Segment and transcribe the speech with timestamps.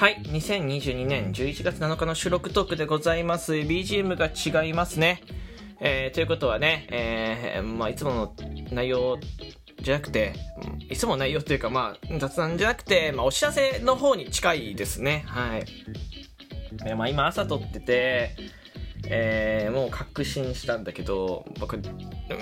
[0.00, 3.52] はい、2022年11月7日の収録トークでございます。
[3.52, 5.20] BGM が違いますね。
[5.78, 8.34] えー、ということはね、えー、まあ、いつもの
[8.72, 9.18] 内容
[9.82, 10.32] じゃなくて、
[10.64, 15.22] うんいつもの内容というか、まあ、雑談じゃなくて、まあ、お知らせの方に近いですね。
[15.26, 15.64] はい。
[16.86, 18.30] えーまあ、今朝撮ってて、
[19.06, 21.78] えーもう確信したんだけど、僕、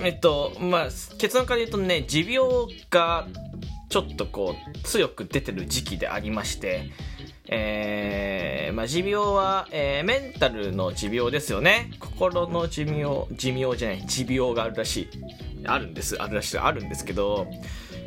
[0.05, 0.85] えっと、まあ、
[1.19, 2.49] 結論から言うとね、持病
[2.89, 3.27] が
[3.89, 6.93] ちょっとこう、強く出てる時期でありまして、
[7.51, 11.91] えーまあ、持病は、えーメンタルの持病ですよね。
[11.99, 15.09] 心の寿命、寿命じゃない、持病があるらしい。
[15.67, 16.17] あるんです。
[16.21, 16.59] あるらしい。
[16.59, 17.47] あるんですけど、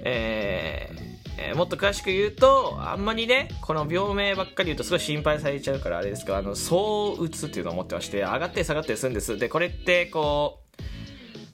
[0.04, 9.38] えーえーもっと詳しく言うと、あんまりね、この病名ばっかり言うとすごい心配されちゃうからあれですけど、あの、躁うつっていうのを持ってまして、上がったり下がったりするんです。
[9.40, 10.61] で、これって、こう、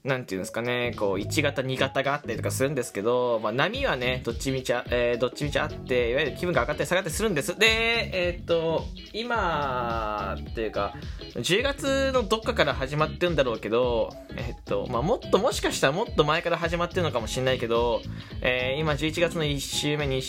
[0.07, 7.59] なんていうんですかね、こう、1型、2型があったりとかするんですけど、まあ、波はね、どっちみちあ、えーどっちみちあって、いわゆる気分が上がったり下がったりするんです。
[7.59, 7.67] で、
[8.13, 10.95] えーっと、今、っていうか、
[11.35, 18.01] 10月のどっかから始まってるんだろうけど、えっと、まあ、もっと、もしかしたらもっと前から始まってるのかもしれないけど、
[18.41, 20.21] えー今11月の1週目に、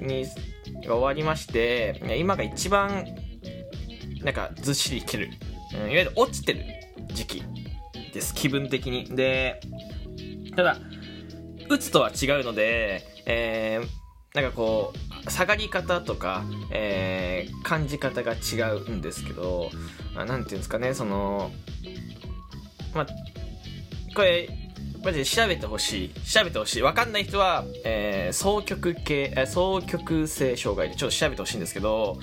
[0.00, 0.26] に、
[0.86, 3.06] が終わりまして、今が一番、
[4.22, 5.30] なんか、ずっしりいける。
[5.74, 6.64] うんいわゆる落ちてる
[7.14, 7.42] 時期
[8.12, 9.04] です、気分的に。
[9.04, 9.60] で、
[10.56, 10.78] ただ、
[11.68, 14.02] 打つとは違うので、えー
[14.34, 14.94] なんかこ
[15.26, 19.70] う、下がり方とか、えー感じ方が違うんですけど、
[20.14, 21.50] まあ、なんていうんですかね、その、
[22.94, 23.06] まあ、
[24.14, 24.48] これ、
[25.04, 26.08] マジで調べてほしい。
[26.20, 26.82] 調べてほしい。
[26.82, 32.18] わかんない人は、えー、双極系、え双極性障害でちょっと調べてほしいんですけど、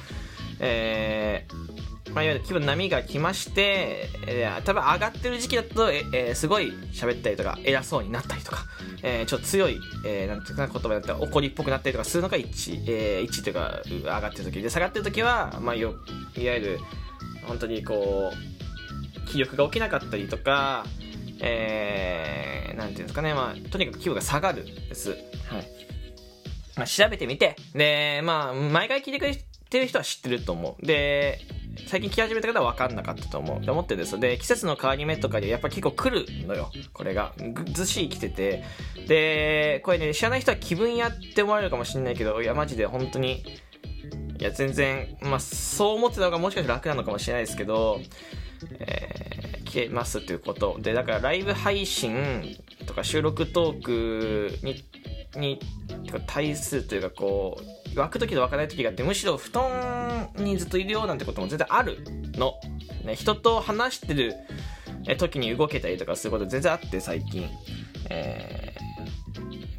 [0.60, 8.66] えー、まあ、いわゆる気分の波が来まして、えー、多分上がってる時期だと、ええーすごい喋ったりとか、偉そうになったりとか、
[9.04, 15.96] えーちょっと強い、えーなんていうかな言葉だったら怒りっぽくなったりとかするのが1、えー、1というか、う上がってる時で、下がってる時は、まあ、よ、
[16.36, 16.80] いわゆる、
[17.46, 20.86] 本当にこう、気力が起きなかったりとか、
[21.42, 25.12] えー、なんていうんですかね、まあ、とにかく気分が下がるんです。
[25.12, 25.20] はい。
[26.76, 29.36] まあ、調べてみて、で、まあ、毎回聞いてくれ
[29.70, 30.86] てる人は知ってると思う。
[30.86, 31.40] で、
[31.88, 33.58] 最近聞き始めた方は分かんなかったと思う。
[33.60, 34.20] って思ってるんです。
[34.20, 36.72] で、季節の変わり目とかでやっぱ結構来るのよ。
[36.94, 37.34] これが。
[37.74, 38.64] ずっしり来てて。
[39.08, 43.44] で、これね、知らない人は気分やって思われるかもしれないけど、いや、マジで本当に、
[44.40, 48.00] いや、全然、まあ、そう思ってたのがもしかしたら楽なのかもしれないですけど、
[48.80, 50.78] えー、消えますということ。
[50.80, 54.84] で、だからライブ配信とか収録トークに、
[55.36, 55.60] に、
[56.06, 61.98] てか対数というかこう、湧く時と湧かない時があって、むしろ布団にずっといるよなんてことも全然ある
[62.34, 62.54] の。
[63.04, 64.36] ね、人と話してる
[65.18, 67.50] 時に動けたりとかすること全然あって、最近。
[68.10, 68.80] えー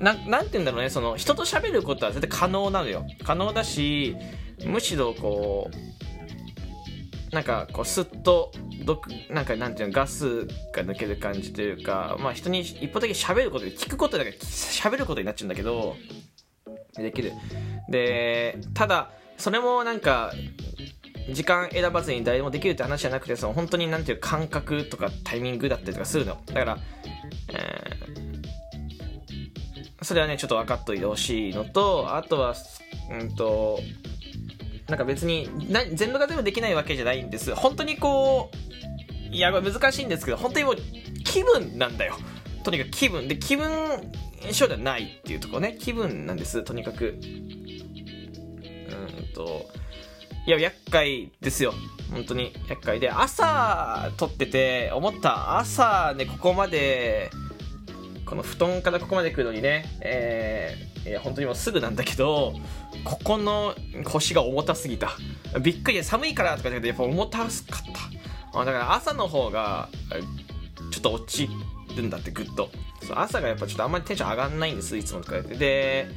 [0.01, 3.05] ななんて言うんだろうね、その、人と喋ることは絶対可能なのよ。
[3.23, 4.17] 可能だし、
[4.65, 8.51] むしろこう、なんかこうスッと
[8.85, 15.97] 毒なんかなんていうのガスが抜ける感じというかまあ人に一方的に喋ることで聞くことだから喋ることになっちゃうんだけど
[17.03, 17.33] できる。
[17.89, 20.33] でただそれもなんか
[21.33, 26.39] 時間選ばずに誰でもできるって話じゃなくてその本当になんていう感覚とかタイミングだったりとかするの。
[26.47, 26.79] だから、
[27.49, 28.31] えー
[30.03, 32.55] それはねちょっと分かっといてほしいのとあとは
[33.21, 33.79] うんと
[34.89, 37.55] なんか別にな全部が全部できないわけじゃないんです。
[37.55, 38.51] 本当にこ
[39.31, 40.77] ういやこれ難しいんですけど本当にもう
[41.25, 42.17] 気分なんだよ。
[42.65, 43.29] とにかく気分。
[43.29, 43.69] で気分
[44.53, 46.63] 症ではないっていうところね気分なんです。
[46.63, 47.19] とにかく。
[47.19, 47.21] う
[49.23, 49.69] んと。
[50.47, 51.75] いや厄介ですよ。
[52.11, 53.11] 本当に厄介で。
[53.11, 55.59] 朝撮ってて思った。
[55.59, 57.31] 朝ねここまで
[58.25, 62.53] この布団からここまで来るのにね、えーいや本当にもうすぐなんだけど
[63.05, 63.75] ここの
[64.05, 65.13] 腰が重たすぎた。
[65.63, 67.49] びっくりで寒いからとかじゃなくてやっぱ重たかっ
[68.53, 68.59] た。
[68.59, 69.89] だから朝の方が
[70.91, 71.49] ちょっと落ち
[71.97, 72.69] るんだってぐっと。
[73.11, 75.55] そう朝がやっぱちょっとあんまりテンション上がんないんですいつもと比べて。
[75.57, 76.09] で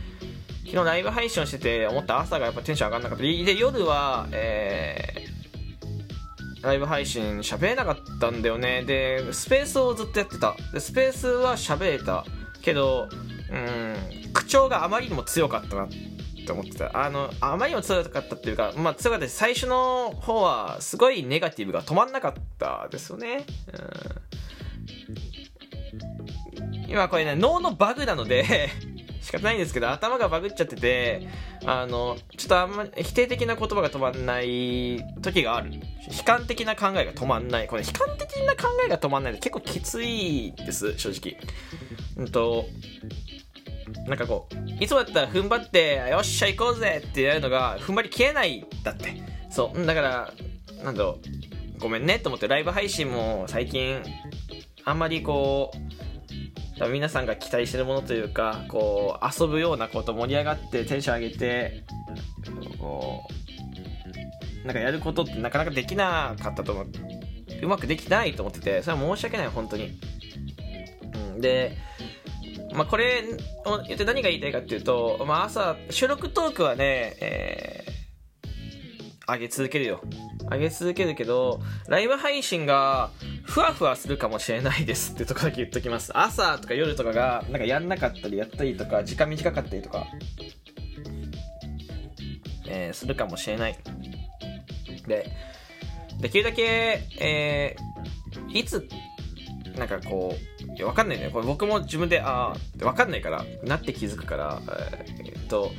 [0.66, 3.24] 昨日ライブ配信をしてて思った朝がやっぱテンション上がんなかった。
[3.24, 5.34] で夜はえー
[6.64, 8.84] ライブ配信喋れなかったんだよね。
[8.84, 10.56] でスペースをずっとやってた。
[10.72, 12.24] でスペースは喋れた。
[12.62, 13.10] けど
[13.52, 15.90] うん口調があまりにも強かったなっ
[16.46, 16.92] て思ってた。
[16.94, 23.46] あのあまりにも強かったっていうかまあ強かったし最初の方はすごいネガティブが止まんなかったですよね。
[23.74, 24.23] うん。
[26.94, 28.70] 今これね脳のバグなので
[29.20, 31.28] 仕方ないんですけど頭がバグっちゃってて
[31.66, 35.72] あのちょっとあんまり否定的な言葉が止まんない時がある。
[35.74, 37.68] 悲観的な考えが止まんない。
[37.68, 41.40] これ悲観的な考えが止まんないって結構きついです正直。
[42.18, 42.66] うんと
[44.06, 49.16] なんかこういつもだったら踏ん張ってよっしゃ行こうぜってやるのが踏ん張りきれないだって。
[49.50, 49.86] そう。
[49.86, 50.34] だから
[50.84, 51.18] なんだろ
[51.78, 51.80] う。
[51.80, 54.04] ごめんねと思ってライブ配信も最近
[54.86, 55.93] あんまりこう
[56.92, 61.84] 皆さんが期待してるものというかこう遊ぶようなこと盛り上がってテンション上げて
[62.80, 63.28] こ
[64.64, 66.88] うなんかやることってなかなかできなかったと思う
[67.62, 70.00] うまくできないと思っててそれは申し訳ない本当に、
[71.34, 71.78] うん、で
[72.74, 73.24] まあ、これ
[73.66, 80.02] を言って何が言いたいかっていうと、まあ、朝収録トークはね、えー、上げ続けるよ。
[80.50, 83.12] 上げ続けるけどライブ配信が
[83.54, 86.12] ふわふわするかもしれないですってとこだけ言っときます。
[86.18, 90.08] 朝とか夜とかがなんかやんなかったりやったりとか時間短かったりとか、
[92.66, 93.78] えー、するかもしれない。
[95.08, 95.30] で
[96.20, 98.90] できるだけ、えー、いつ
[99.78, 105.72] なんかこういやわかんないねこれ僕も自分でああわかんないからなって気づくからえー、っと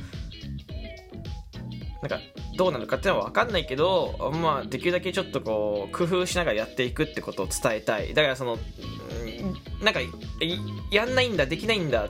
[2.01, 2.19] なんか
[2.57, 8.13] どうなるかっていうのは分かんないけど、まあ、できるだけちょっとこう工夫しながらやっていくってことを伝えたい。
[8.13, 8.57] だからその
[9.83, 9.99] なんか
[10.91, 12.09] やんないんだできないんだ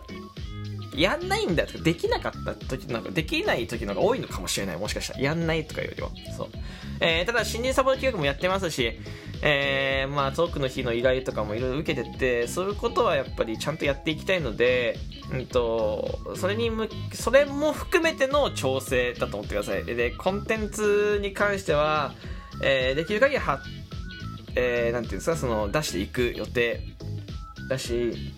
[0.96, 4.78] やんないんだとかできなかった時なんかできない時のが多いのかもしれない。
[4.78, 6.10] もしかしたらやんないとかよりは。
[6.38, 6.48] そう、
[7.02, 9.00] えー、ただ新人サポート企画もやってますし
[9.48, 14.98] えー、まあトークの日の依頼とかもいろいろ受けててそういうことはやっぱりちゃんとやっていきたいので、
[15.32, 16.72] うんと、それに
[17.14, 22.16] それも含めての調整だと思ってくださいでコンテンツに関しては、
[22.64, 23.62] えー、できる限りは、
[24.56, 26.82] えー、なんていうんですかその出していく予定
[27.70, 28.34] だし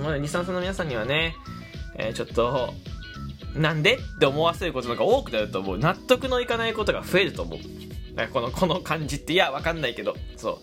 [0.00, 1.34] まだ日産さんの皆さんにはね、
[1.96, 2.72] えー、ちょっと、
[3.56, 3.96] なんで？
[3.96, 5.78] って思わせることが多くなると思う。
[5.78, 7.58] 納得のいかないことが増えると思う。
[8.14, 10.60] なんかこの、この感じって、いや、わかんないけど、そ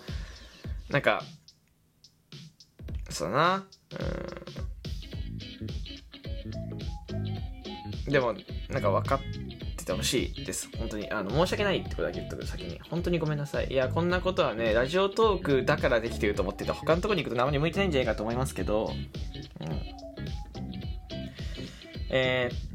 [0.90, 0.94] う。
[0.94, 1.24] なんか、
[3.10, 3.66] そうだな。
[8.06, 8.12] うん。
[8.12, 8.34] でも、
[8.70, 9.50] なんか分かって
[9.90, 10.70] てほしいです。
[10.78, 11.12] 本当に。
[11.12, 12.80] あの、申し訳ないってことだけ言っとく、先に。
[12.90, 13.68] 本当にごめんなさい。
[13.72, 18.94] いや、こんなことはね、ラジオトークだからできてると思ってて、他のとこに行くと生に向いてないんじゃないかと思いますけど、
[19.62, 19.82] うん。
[22.12, 22.69] えー、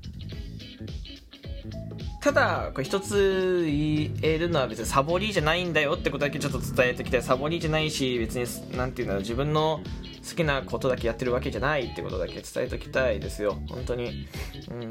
[2.24, 7.22] ただ、これ一つ言えるのは別にサボりじゃないんだよってことだけちょっと伝えておきたい。
[7.22, 8.46] サボりじゃないし、別に、
[8.78, 9.82] なんていうんだろう、自分の
[10.26, 13.58] 好きなことだけやってるわけじゃないってことだけ伝えておきたいですよ。
[13.68, 14.26] 本当に。
[14.70, 14.90] うん。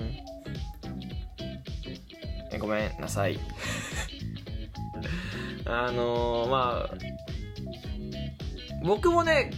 [2.51, 3.39] えごめんなさい。
[5.65, 6.95] あのー、まあ、
[8.85, 9.49] 僕もね、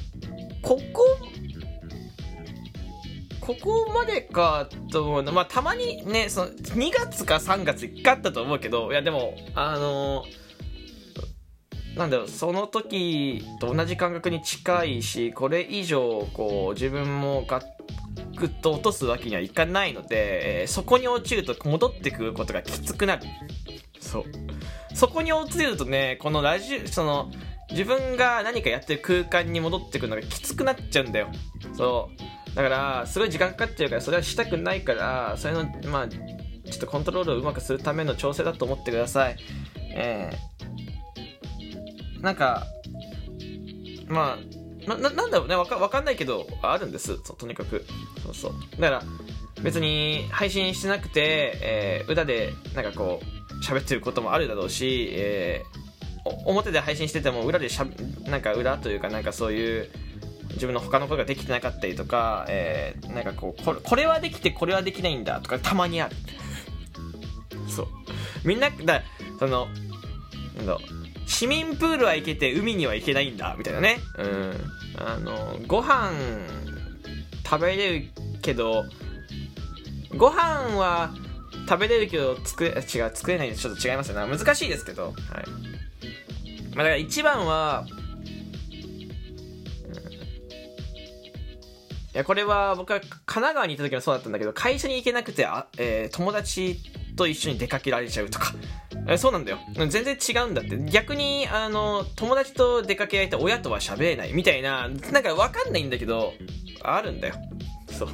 [0.62, 1.04] ここ
[3.46, 5.32] ここまでかと思うの。
[5.32, 17.64] まあ、たまにね、その、2月か3月1回あったと思うけど、いや、でも、あのー、なんだろう、その時と同じ感覚に近いし、これ以上、こう、自分もガッ
[18.36, 23.24] グッと落とすわけにはいかないので、えー、そこに落ちると戻ってくることがきつくなる。
[24.00, 24.24] そう。
[24.96, 27.32] そこに落ちるとね、このラジオ、その、
[27.70, 31.30] 自分が何かやってる空間に戻ってくるのがきつくなっちゃうんだよ。
[31.78, 32.35] そう。
[32.56, 36.20] だからすごい時間かかっちゃうからそれはしたくないからそれのまあちょ
[36.74, 39.38] っとコントロールをうまくするための調整だと思ってください。
[39.92, 42.66] えー、なんか
[44.08, 44.38] ま
[44.88, 47.18] あななんだろうねわかかんないけどあるんです。
[47.38, 47.86] とにかく。
[48.24, 48.82] そうそう。
[48.82, 49.04] だから
[49.62, 57.86] 別に配信してなくて、えー、歌でなんかこう喋ってることもあるだろうし、えー、表で配信してても裏でしゃ
[58.30, 59.90] なんか裏というかなんかそういう
[60.56, 66.16] 自分の他のことができてなかったりとか、えー、なんかこうこれこれはできてこれはできないんだとかたまにある。
[67.70, 67.88] そう。
[68.44, 69.04] みんなだ
[69.40, 69.68] その
[70.66, 70.78] なん
[71.28, 74.00] 市民プールは行けて海には行けないんだみたいなね。
[74.18, 74.54] うん。
[74.98, 76.12] あのご飯
[77.44, 78.08] 食べれる
[78.42, 78.86] けど
[80.16, 81.14] ご飯は
[81.68, 83.50] 食べれるけど作れ違う作れない。
[83.50, 85.08] でちょっと違いますよね難しいですけど。
[85.08, 85.16] はい。
[86.76, 87.86] まあだから一番は
[92.18, 96.78] や、これは僕は神奈川にいた時もそうだったんだけど、会社に行けなくて、あえー、友達
[97.16, 98.54] と一緒に出かけられちゃうとか。
[99.08, 99.60] えそうなんだよ。
[99.76, 100.78] 全然違うんだって。
[100.86, 106.34] 逆に、あの、友達と出かけられて親とは喋れないみたいな、なんかわかんないんだけど、
[106.82, 107.36] あるんだよ。
[107.92, 108.10] そう。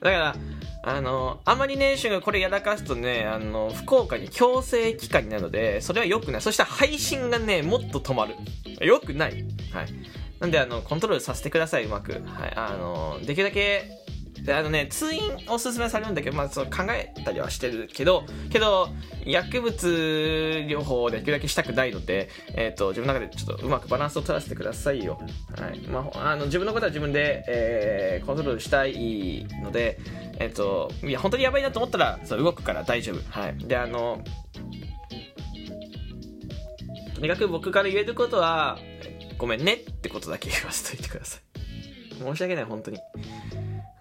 [0.00, 0.36] だから、
[0.84, 6.40] あの、あまりね、シュがこれやらかすとね、あの、福岡に強制期間になるので、それは良くない。
[6.42, 8.34] そしたら配信がね、もっと止まる。
[8.80, 9.44] 良くない。
[9.72, 9.88] はい。
[10.42, 12.14] なんで、あの、コントロールさせてください、うまく。
[12.14, 12.52] はい。
[12.56, 13.84] あの、できるだけ、
[14.44, 18.88] であのね、通院おすすめされるんだけど、まあ、そう考えたりはしてるけど、けど、
[19.24, 19.86] 薬物
[20.66, 25.20] 療法をできるだけしたくないので、え、ー、と、自分の中でちょっとうまくバランスを取らせてくださいよ。
[25.56, 25.78] はい。
[25.86, 30.00] まあ、あの、自分のことは自分で、えー、コントロールしたいので、
[30.40, 33.20] えっ、ー、と、いや、本当にやばいなと思ったら、そう、動くから大丈夫。
[33.30, 33.58] はい。
[33.58, 34.24] で、あの、
[37.14, 38.80] とにかく僕から言えることは、
[39.42, 41.42] ごめんねってことだけ言わせといてください。
[42.16, 42.98] 申し訳ない、本当に。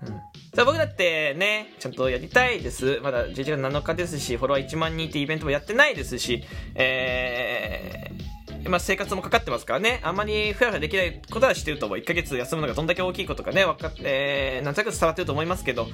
[0.03, 0.21] うん
[0.53, 3.00] さあ僕だってね、ちゃんとやりたいです。
[3.01, 6.43] まだ11月7日ですし、フォロワー1万人ってイベントもやってないですし、
[6.75, 11.98] えー、まあ生活もかかってますからね、あんまりふやふやできないことはしてると思う。
[11.98, 15.88] 1ヶ月休むのがどんだけ大きいことかね、わかっ、えー、なんとなく伝わってると思いますけど、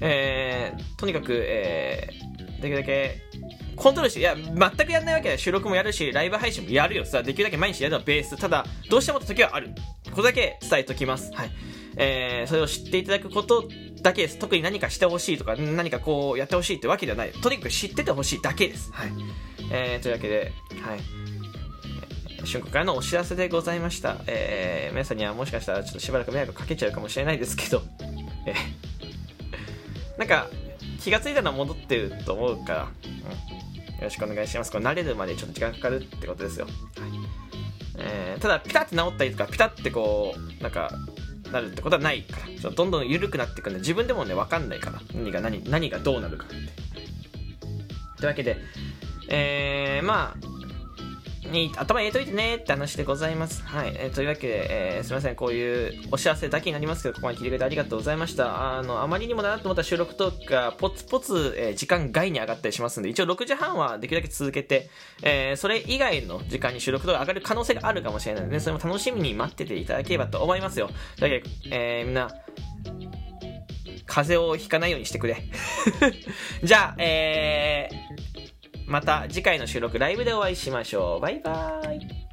[0.00, 3.20] えー、とにかく、えー、できるだけ、
[3.76, 7.04] コントロールして、いや、全くやんないわけで収録もやるし、ライブ配信もやるよ。
[7.04, 8.36] さ、できるだけ毎日やるのはベース。
[8.36, 9.70] ただ、どうしても時はある。
[10.10, 11.32] ここだけ伝えときます。
[11.32, 11.50] はい。
[11.96, 13.68] えー、それを知っていただくこと
[14.02, 14.38] だけです。
[14.38, 17.32] 特に何かしてほしいとか、何かこうやってほしいってわけではない。
[17.32, 18.90] とにかく知っててほしいだけです。
[18.92, 19.12] はい。
[19.70, 20.52] えー、というわけで、
[20.82, 21.00] はい。
[22.46, 24.18] 春国からのお知らせでございました。
[24.26, 27.82] えー、皆さんにはもしかしたらちょっとしばらく迷惑かけちゃうかもしれないですけど、
[28.46, 30.48] えー、なんか、
[31.00, 33.63] 気がついたのは戻ってると思うから、うん、
[33.96, 34.72] よろしくお願いします。
[34.72, 36.66] これ慣れるまでちょっと時間かかるってことですよ。
[36.66, 36.74] はい。
[37.98, 40.90] えー、ただ、ピタって治ったりとか、ピタってこう、なんか、
[41.54, 46.54] なるってことはないからちょどんどん緩くなっていくんで自分でもね分かんないから何が何何がどうなるかって
[48.16, 48.56] というわけで
[49.28, 50.53] えー、まあ
[51.50, 53.62] に頭入れといてねって話でございます。
[53.62, 53.94] はい。
[53.96, 55.36] えー、というわけで、えー、すみません。
[55.36, 58.76] こういうお知らせだけになりますけど、ここまで聞いてくれてありがとうございました。
[58.78, 64.88] あの、あまりにもだなと思った収録トークがポツポツ、えー、時間外に上がったりしますんで、一応6時半はできるだけ続けて、
[65.22, 70.90] え、それ以外の時間に収録トーク上がる可能性があるかもしれないので、ね、それも楽しみに待ってていただければと思いますよ。
[71.18, 72.30] というわけで、えー、みんな、
[74.06, 75.36] 風邪をひかないようにしてくれ。
[76.62, 78.33] じゃあ、えー、
[78.86, 81.20] また次回の収録ライブでお会いしましょう。
[81.20, 82.23] バイバーイ。